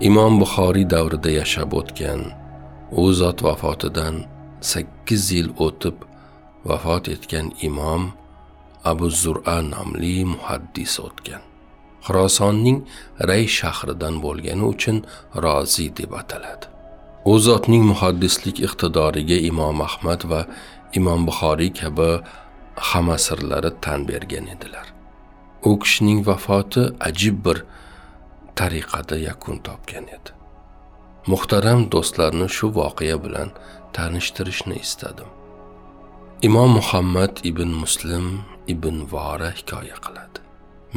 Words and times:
imom 0.00 0.40
buxoriy 0.40 0.84
davrida 0.84 1.30
yashab 1.40 1.72
o'tgan 1.80 2.20
u 2.92 3.12
zot 3.12 3.38
vafotidan 3.46 4.24
8 4.60 5.32
yil 5.36 5.48
o'tib 5.66 5.96
vafot 6.68 7.08
etgan 7.08 7.46
imom 7.68 8.12
abu 8.84 9.08
zur'a 9.10 9.58
nomli 9.72 10.24
muhaddis 10.32 11.00
o'tgan. 11.06 11.42
Xurosonning 12.06 12.78
ray 13.28 13.44
shahridan 13.58 14.14
bo'lgani 14.24 14.64
uchun 14.72 14.96
rozi 15.44 15.86
deb 15.98 16.12
ataladi. 16.20 16.66
U 17.30 17.34
zotning 17.46 17.84
muhaddislik 17.92 18.56
iqtidoriga 18.66 19.38
imom 19.50 19.80
ahmad 19.88 20.20
va 20.30 20.40
imom 20.98 21.20
buxoriy 21.28 21.72
kabi 21.80 22.10
hamasirlari 22.90 23.70
tan 23.84 24.00
bergan 24.10 24.46
edilar. 24.54 24.86
U 25.68 25.72
kishining 25.82 26.20
vafoti 26.28 26.82
ajib 27.08 27.36
bir 27.46 27.58
tariqada 28.58 29.16
yakun 29.28 29.56
topgan 29.66 30.06
edi. 30.16 30.30
Muhtaram 31.32 31.80
do'stlarni 31.92 32.48
shu 32.56 32.66
voqea 32.78 33.16
bilan 33.24 33.48
tanishtirishni 33.96 34.76
istadim. 34.86 35.30
Imom 36.48 36.70
muhammad 36.78 37.32
ibn 37.50 37.70
muslim 37.82 38.26
ibn 38.74 38.96
vora 39.12 39.50
hikoya 39.58 39.96
qiladi. 40.04 40.38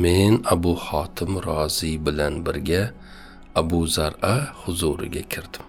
Men 0.03 0.33
abu 0.53 0.71
xotim 0.87 1.31
roziy 1.47 1.95
bilan 2.05 2.33
birga 2.45 2.83
abu 3.61 3.79
zara 3.95 4.35
huzuriga 4.61 5.23
kirdim. 5.33 5.65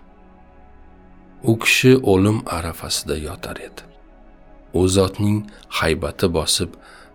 U 1.50 1.52
kishi 1.62 1.92
o'lim 2.12 2.38
arafasida 2.56 3.16
yotar 3.26 3.59
edi. 3.68 3.82
U 4.80 4.82
zotning 4.96 5.38
haybati 5.78 6.26
bosib 6.36 6.70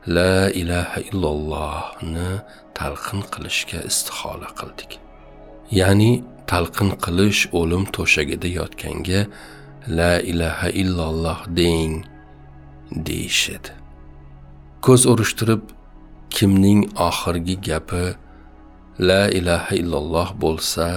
la 0.08 0.50
ilaha 0.50 1.02
illallohni 1.10 2.42
talqin 2.78 3.22
qilishga 3.34 3.80
istihola 3.90 4.50
qildik. 4.60 4.92
Ya'ni 5.72 6.24
talqin 6.52 6.92
qilish 7.06 7.42
o'lim 7.60 7.84
to'shagida 7.96 8.48
yotganga 8.60 9.22
la 9.88 10.14
ilaha 10.32 10.70
illalloh 10.82 11.40
deng 11.58 12.06
deyishadi. 13.08 13.72
Ko'z 14.86 15.02
urishtirib 15.12 15.62
kimning 16.30 16.82
oxirgi 17.10 17.56
gapi 17.68 18.06
la 19.10 19.24
ilaha 19.40 19.74
illalloh 19.82 20.30
bo'lsa 20.44 20.88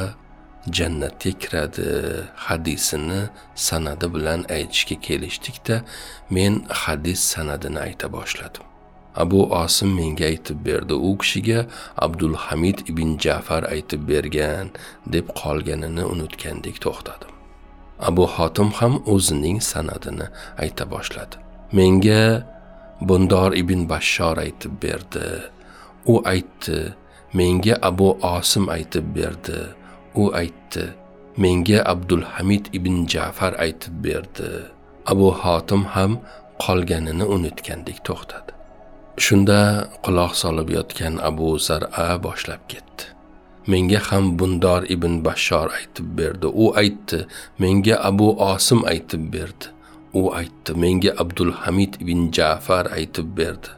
jannatga 0.76 1.32
kiradi 1.42 1.88
hadisini 2.46 3.20
sanadi 3.54 4.06
bilan 4.14 4.40
aytishga 4.56 4.96
kelishdikda 5.06 5.76
men 6.30 6.52
hadis 6.82 7.20
sanadini 7.32 7.80
ayta 7.86 8.06
boshladim. 8.16 8.68
Abu 9.14 9.40
osim 9.62 9.94
menga 9.94 10.24
aytib 10.24 10.58
berdi. 10.64 10.94
U 10.94 11.16
kishiga 11.18 11.66
abdulhamid 11.96 12.86
ibn 12.90 13.18
jafar 13.18 13.64
aytib 13.74 14.06
bergan 14.08 14.70
deb 15.06 15.26
qolganini 15.40 16.04
unutgandek 16.12 16.76
to'xtadim. 16.84 17.32
Abu 17.98 18.24
xotim 18.34 18.70
ham 18.78 19.02
o'zining 19.06 19.58
sanadini 19.70 20.26
ayta 20.62 20.84
boshladi. 20.86 21.36
Menga 21.72 22.46
bundor 23.00 23.50
ibn 23.62 23.86
bashshor 23.90 24.38
aytib 24.44 24.78
berdi. 24.82 25.28
U 26.06 26.22
aytdi 26.32 26.94
menga 27.34 27.74
abu 27.82 28.08
osim 28.22 28.68
aytib 28.76 29.06
berdi. 29.16 29.60
U 30.14 30.30
aytdi 30.42 30.84
menga 31.36 31.82
abdulhamid 31.92 32.70
ibn 32.72 33.06
jafar 33.06 33.58
aytib 33.64 33.94
berdi. 34.04 34.50
Abu 35.06 35.28
xotim 35.40 35.82
ham 35.94 36.12
qolganini 36.62 37.26
unutgandek 37.34 37.98
to'xtadi. 38.06 38.57
Shunda 39.18 39.90
quloq 40.04 40.32
solib 40.42 40.68
yotgan 40.70 41.14
abu 41.28 41.58
zara 41.58 42.18
boshlab 42.24 42.62
ketdi. 42.70 43.04
Menga 43.68 44.00
ham 44.08 44.38
bundor 44.38 44.82
ibn 44.94 45.20
bashshor 45.26 45.68
aytib 45.78 46.06
berdi. 46.18 46.46
U 46.46 46.72
aytdi 46.82 47.26
menga 47.60 47.96
abu 48.10 48.28
osim 48.52 48.80
aytib 48.92 49.28
berdi. 49.34 49.66
U 50.20 50.22
aytdi 50.40 50.72
menga 50.82 51.12
abdulhamid 51.22 52.00
ibn 52.00 52.30
jafar 52.36 52.84
aytib 52.98 53.28
berdi. 53.38 53.68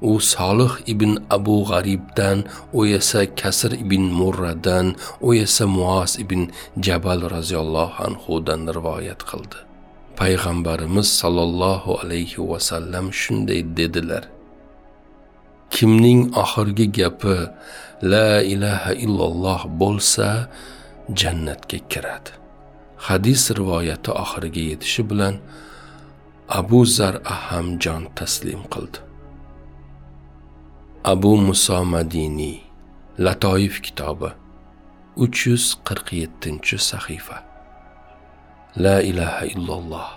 U 0.00 0.18
solih 0.22 0.72
ibn 0.86 1.18
abu 1.36 1.66
g'aribdan 1.70 2.46
u 2.72 2.86
esa 2.86 3.26
kasr 3.40 3.74
ibn 3.84 4.02
murradan 4.18 4.94
u 5.20 5.34
esa 5.34 5.66
muos 5.66 6.18
ibn 6.22 6.50
jabal 6.86 7.20
roziyallohu 7.36 7.98
anhudan 8.06 8.70
rivoyat 8.76 9.22
qildi. 9.30 9.58
Payg'ambarimiz 10.18 11.08
sollallohu 11.20 11.98
alayhi 12.02 12.42
vasallam 12.50 13.14
shunday 13.14 13.62
dedilar. 13.78 14.37
Kimning 15.78 16.34
oxirgi 16.34 16.86
gapi 16.90 17.36
la 18.02 18.42
ilaha 18.42 18.92
illalloh 19.04 19.60
bo'lsa 19.80 20.50
jannatga 21.20 21.78
kiradi. 21.90 22.32
Hadis 23.06 23.42
rivoyati 23.58 24.10
oxiriga 24.22 24.62
yetishi 24.70 25.02
bilan 25.10 25.34
abu 26.58 26.82
zara 26.96 27.22
ham 27.46 27.66
jon 27.82 28.02
taslim 28.18 28.62
qildi. 28.72 28.98
Abu 31.12 31.32
muso 31.46 31.78
madiniy 31.94 32.58
latoif 33.24 33.78
kitobi 33.84 34.30
347 35.16 36.78
sahifa. 36.90 37.38
La 38.84 38.96
ilaha 39.10 39.46
illalloh 39.54 40.08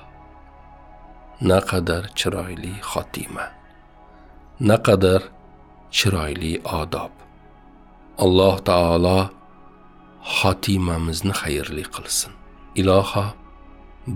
naqadar 1.50 2.04
chiroyli 2.18 2.74
xotima 2.92 3.46
naqadar 4.70 5.22
chiroyli 5.98 6.54
odob. 6.80 7.14
Alloh 8.24 8.56
taolo 8.70 9.20
xotimamizni 10.38 11.34
xayrli 11.42 11.84
qilsin. 11.96 12.34
Iloho 12.82 13.26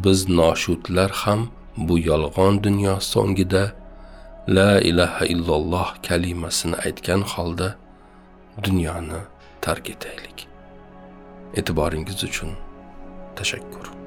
biz 0.04 0.20
noshudlar 0.40 1.12
ham 1.22 1.42
bu 1.88 1.96
yolg'on 2.10 2.54
dunyo 2.66 2.96
so'ngida 3.12 3.64
la 4.48 4.72
ilaha 4.90 5.24
illalloh 5.34 5.90
kalimasini 6.08 6.76
aytgan 6.86 7.22
holda 7.32 7.70
dunyoni 8.66 9.22
tark 9.62 9.86
etaylik. 9.94 10.38
E'tiboringiz 11.60 12.24
uchun 12.28 12.52
tashakkur. 13.38 14.05